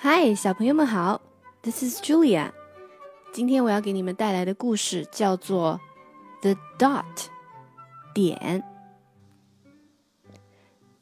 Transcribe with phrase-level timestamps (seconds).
[0.00, 1.20] 嗨，小朋友们好，
[1.62, 2.52] This is Julia。
[3.32, 5.80] 今天我要给你们带来的故事叫做《
[6.42, 7.02] The Dot》
[8.14, 8.62] 点。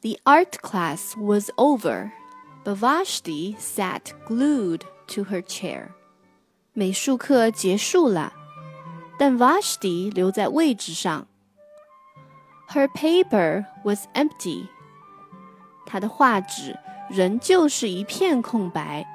[0.01, 2.11] The art class was over,
[2.63, 5.89] but Vashti sat glued to her chair.
[6.73, 8.33] 美术课结束了，
[9.17, 11.27] 但 Vashti 留在位置上。
[12.69, 14.67] Her paper was empty.
[15.85, 16.77] 她的画纸
[17.09, 19.05] 仍旧是一片空白。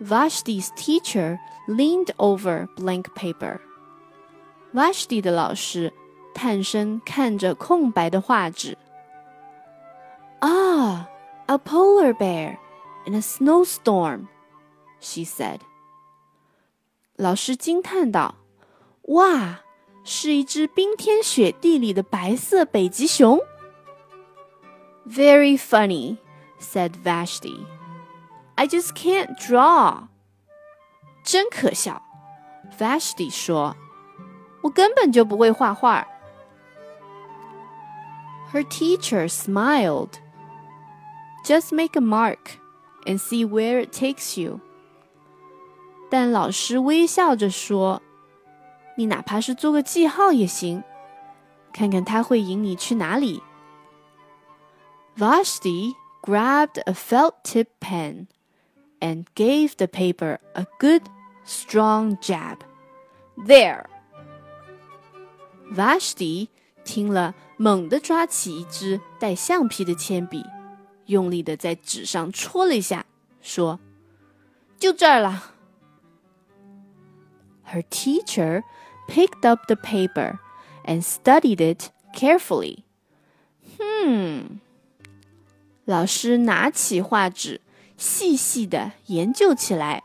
[0.00, 3.58] Vashti's teacher leaned over blank paper.
[4.72, 5.92] Vashti 的老师
[6.34, 8.76] 探身看着空白的画纸。
[10.40, 11.06] Ah,
[11.46, 12.58] a polar bear
[13.06, 14.28] in a snowstorm,
[15.00, 15.58] she said.
[17.16, 19.60] 老师惊叹道：“哇，
[20.04, 23.40] 是一只冰天雪地里的白色北极熊。”
[25.06, 26.18] Very funny,
[26.58, 27.66] said Vashti.
[28.56, 30.08] I just can't draw.
[31.24, 32.02] 真可笑，
[32.78, 36.06] Vashti 说：“我根本就不会画画。”
[38.52, 40.18] Her teacher smiled.
[41.44, 42.58] Just make a mark
[43.06, 44.60] and see where it takes you.
[46.10, 50.82] 但老师微笑着说：“你哪怕是做个记号也行，
[51.72, 53.42] 看看它会引你去哪里。”
[55.16, 58.28] Vashti grabbed a felt tip pen
[59.00, 61.02] and gave the paper a good,
[61.44, 62.58] strong jab.
[63.36, 63.86] There!
[65.70, 66.48] Vashti
[66.84, 70.44] 听了，猛地抓起一支带橡皮的铅笔，
[71.06, 73.04] 用力的在纸上戳了一下，
[73.42, 75.54] 说：“就这儿了。”
[77.72, 78.62] Her teacher
[79.08, 80.38] picked up the paper
[80.84, 82.84] and studied it carefully.
[83.78, 84.60] Hmm.
[85.84, 87.60] 老师拿起画纸，
[87.96, 90.02] 细细的研究起来。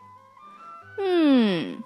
[0.98, 1.84] 嗯，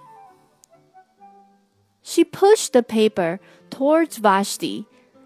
[2.04, 3.40] She pushed the paper
[3.70, 4.86] towards Vashti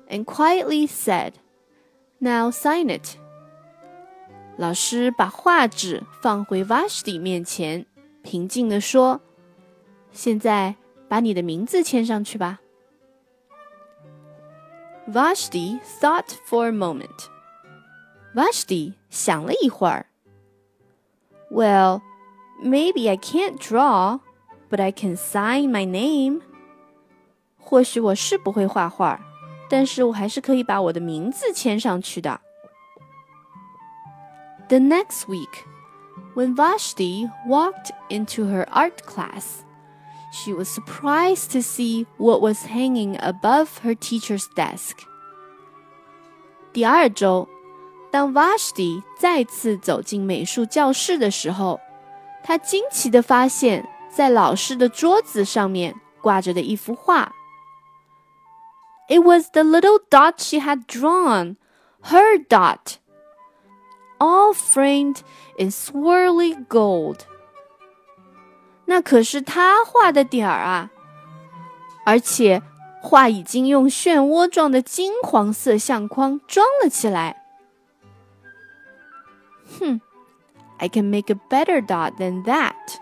[0.09, 1.33] and quietly said,
[2.19, 3.17] "Now sign it."
[4.57, 7.85] 老师把画纸放回 Vashti 面前，
[8.23, 10.75] 平静地说：“现在
[11.07, 12.61] 把你的名字签上去吧。”
[15.07, 17.29] Vashti thought for a moment.
[18.35, 20.05] Vashti 想了一会儿。
[21.49, 22.01] Well,
[22.63, 24.21] maybe I can't draw,
[24.69, 26.41] but I can sign my name.
[27.57, 29.19] 或许我是不会画画，
[29.69, 32.39] 但是我还是可以把我的名字签上去的。
[34.69, 35.65] The next week,
[36.33, 39.63] when Vashti walked into her art class,
[40.31, 44.99] she was surprised to see what was hanging above her teacher's desk.
[46.71, 47.49] 第二周。
[48.16, 51.78] 当 Vashti 再次走进美术教室的时候，
[52.42, 57.34] 他惊奇地发现，在老师的桌子上面挂着的一幅画。
[59.10, 61.56] It was the little dot she had drawn,
[62.04, 62.94] her dot,
[64.16, 65.18] all framed
[65.58, 67.18] in swirly gold.
[68.86, 70.90] 那可是他画的点儿啊，
[72.06, 72.62] 而且
[73.02, 77.42] 画已经用漩涡状的金黄色相框装了起来。
[80.77, 82.97] I can make a better dot than that.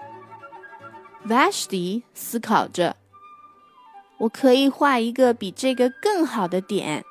[1.26, 2.96] Vashti 思考着，
[4.18, 7.06] 我可以画一个比这个更好的点。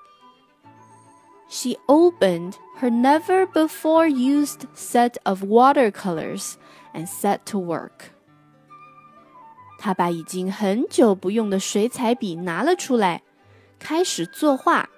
[1.48, 6.54] She opened her never before used set of watercolors
[6.92, 8.10] and set to work.
[9.78, 13.22] 她把已经很久不用的水彩笔拿了出来，
[13.78, 14.90] 开始作画。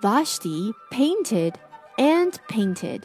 [0.00, 1.54] Vashti painted
[1.96, 3.02] and painted.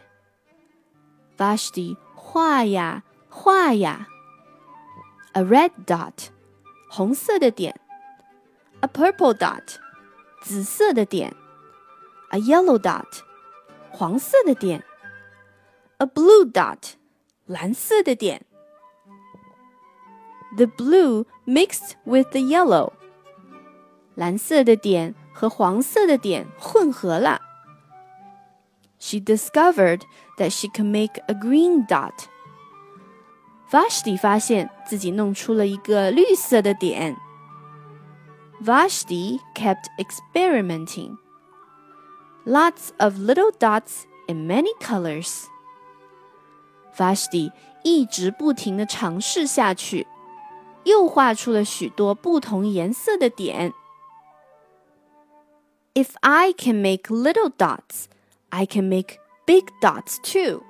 [1.38, 4.08] Vashti 画呀画呀。
[5.34, 6.28] A red dot，
[6.90, 7.80] 红色的点。
[8.82, 9.76] A purple dot，
[10.42, 11.36] 紫色的点。
[12.32, 13.22] A yellow dot，
[13.90, 14.84] 黄色的点。
[15.98, 16.94] A blue dot，
[17.46, 18.46] 蓝色的点。
[20.58, 22.92] The blue mixed with the yellow，
[24.16, 27.40] 蓝色的点和黄色的点混合了。
[29.06, 30.02] she discovered
[30.38, 32.28] that she could make a green dot.
[33.72, 37.16] Vashti 发现自己弄出了一个绿色的点。
[38.62, 41.18] Vashti kept experimenting.
[42.46, 45.46] Lots of little dots in many colors.
[46.96, 47.52] Vashti
[47.84, 50.06] 一直不停地尝试下去，
[50.84, 53.74] 又画出了许多不同颜色的点。
[55.94, 58.06] If I can make little dots,
[58.50, 60.64] I can make big dots too.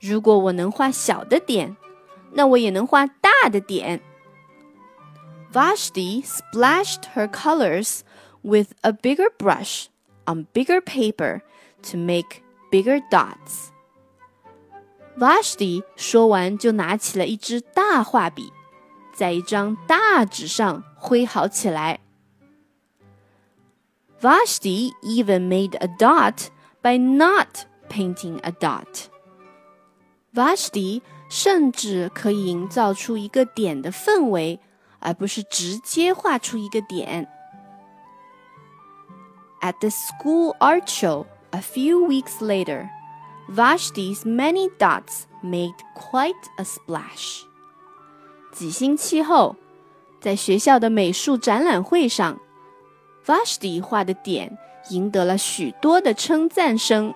[0.00, 1.76] 如果我能画小的点，
[2.32, 4.00] 那我也能画大的点。
[5.52, 8.00] Vashti splashed her colors
[8.42, 9.86] with a bigger brush
[10.26, 11.42] on bigger paper
[11.82, 13.68] to make bigger dots.
[15.18, 18.50] Vashti 说完就拿起了一支大画笔，
[19.14, 22.00] 在一张大纸上挥毫起来。
[24.20, 26.48] Vashti even made a dot
[26.80, 29.08] by not painting a dot.
[30.32, 34.60] Vashti 甚至可以营造出一个点的氛围，
[35.00, 37.28] 而不是直接画出一个点。
[39.60, 42.88] At the school art show a few weeks later,
[43.48, 47.42] Vashti's many dots made quite a splash.
[48.52, 49.56] 几星期后，
[50.20, 52.38] 在学校的美术展览会上
[53.26, 54.58] ，Vashti 画的点
[54.90, 57.14] 赢得了许多的称赞声。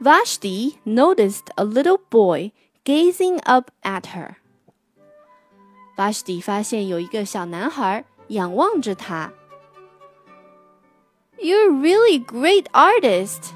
[0.00, 2.52] Vashti noticed a little boy
[2.84, 4.34] gazing up at her.
[5.96, 9.32] Vashti 发现有一个小男孩仰望着她。
[11.38, 13.52] You're really great artist.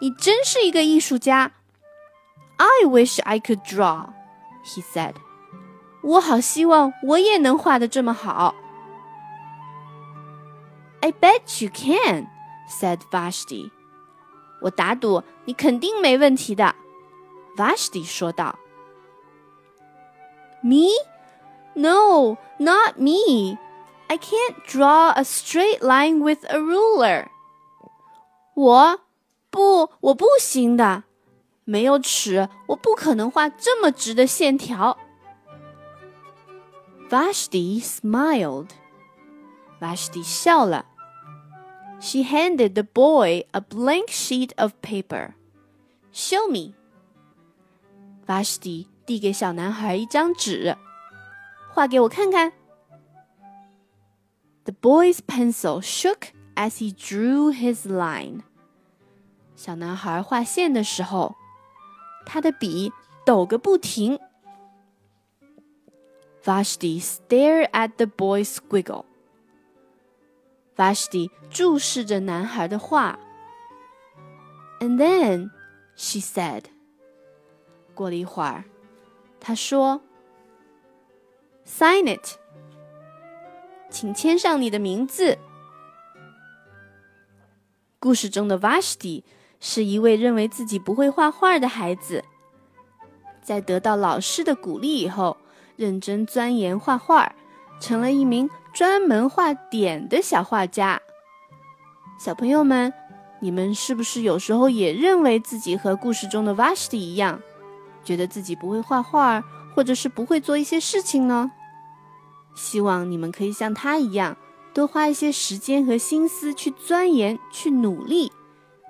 [0.00, 1.52] 你真是一个艺术家。
[2.56, 4.08] I wish I could draw,
[4.64, 5.14] he said.
[6.02, 8.54] 我好希望我也能画的这么好。
[11.06, 12.28] I bet you can,
[12.68, 13.70] said Vashti.
[14.60, 16.74] 我打赌你肯定没问题的，
[17.56, 18.58] Vashti 说道。
[20.62, 20.86] Me?
[21.74, 23.58] No, not me.
[24.06, 27.26] I can't draw a straight line with a ruler.
[28.54, 29.00] 我
[29.50, 31.04] 不，我不行的，
[31.64, 34.98] 没有尺，我不可能画这么直的线条。
[37.10, 38.68] Vashti smiled.
[39.80, 40.86] Vashti 笑了。
[42.00, 45.34] she handed the boy a blank sheet of paper.
[46.12, 46.74] Show me.
[48.26, 50.76] Vashti 递给小男孩一张纸，
[51.72, 52.52] 画给我看看。
[54.64, 58.42] The boy's pencil shook as he drew his line.
[59.56, 61.34] 小男孩画线的时候，
[62.26, 62.92] 他的笔
[63.24, 64.18] 抖个不停。
[66.44, 69.04] Vashti stared at the boy's squiggle.
[70.77, 73.17] Vashti 注视着男孩的画。
[74.79, 75.49] And then
[75.95, 76.65] she said，
[77.95, 78.65] 过了一会儿，
[79.39, 80.01] 她说
[81.65, 82.37] ：“Sign it，
[83.89, 85.39] 请签上你的名字。”
[87.99, 89.23] 故事中的 Vashti
[89.59, 92.23] 是一位认为自己不会画画的孩子，
[93.41, 95.37] 在得到老师的鼓励以后，
[95.75, 97.33] 认真钻研画画，
[97.79, 98.49] 成了一名。
[98.73, 101.01] 专门画点的小画家，
[102.19, 102.93] 小朋友们，
[103.39, 107.41] 你们是不是有时候也认为自己和故事中的 Vashti 一样，
[108.03, 109.43] 觉得自己不会画画，
[109.73, 111.49] 或者是不会做一些事情呢？
[112.55, 114.37] 希望你们可以像他一样，
[114.75, 118.31] 多花一些时间和心思去钻研、去努力，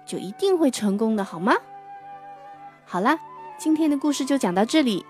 [0.06, 1.56] 就一定会成功的，好吗？
[2.86, 3.18] 好啦，
[3.58, 5.06] 今天的故事就讲到这里。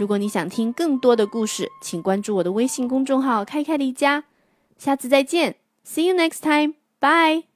[0.00, 4.24] 如果你想听更多的故事，请关注我的微信公众号“开开离家”。
[4.78, 7.49] 下次再见，See you next time，bye。